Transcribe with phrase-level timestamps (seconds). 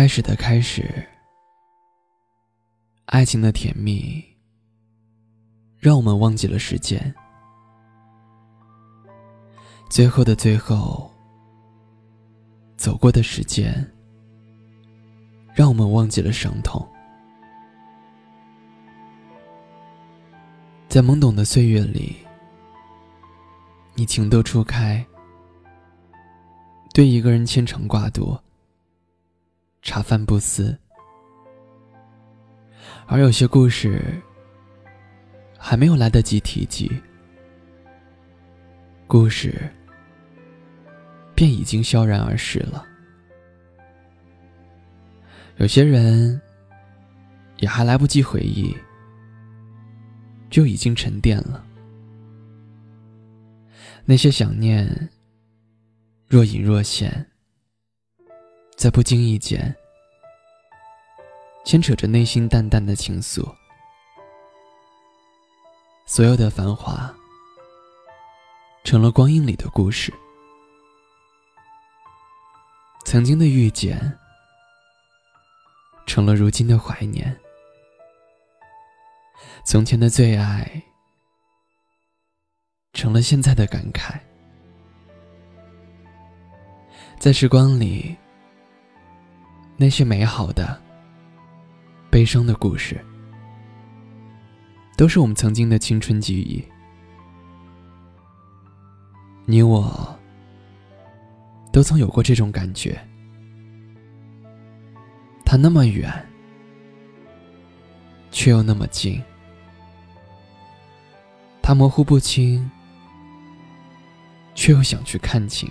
[0.00, 1.06] 开始的开始，
[3.04, 4.24] 爱情的甜蜜，
[5.78, 7.14] 让我们忘记了时间。
[9.90, 11.12] 最后的最后，
[12.78, 13.86] 走过的时间，
[15.52, 16.82] 让我们忘记了伤痛。
[20.88, 22.16] 在懵懂的岁月里，
[23.94, 25.04] 你情窦初开，
[26.94, 28.34] 对一个人牵肠挂肚。
[29.90, 30.78] 茶饭不思，
[33.08, 34.00] 而有些故事
[35.58, 36.88] 还没有来得及提及，
[39.08, 39.68] 故事
[41.34, 42.86] 便已经悄然而逝了。
[45.56, 46.40] 有些人
[47.56, 48.72] 也还来不及回忆，
[50.50, 51.66] 就已经沉淀了。
[54.04, 55.10] 那些想念
[56.28, 57.26] 若隐若现。
[58.76, 59.76] 在不经意间，
[61.64, 63.46] 牵扯着内心淡淡的情愫。
[66.06, 67.14] 所有的繁华，
[68.82, 70.12] 成了光阴里的故事。
[73.04, 74.18] 曾经的遇见，
[76.06, 77.38] 成了如今的怀念。
[79.64, 80.82] 从前的最爱，
[82.92, 84.18] 成了现在的感慨。
[87.18, 88.16] 在时光里。
[89.76, 90.78] 那些美好的、
[92.20, 93.02] 悲伤的故事，
[94.94, 96.62] 都是我们曾经的青春记忆。
[99.46, 100.18] 你我
[101.72, 103.00] 都曾有过这种感觉，
[105.46, 106.12] 它那么远，
[108.30, 109.22] 却又那么近；
[111.62, 112.70] 它模糊不清，
[114.54, 115.66] 却又想去看清。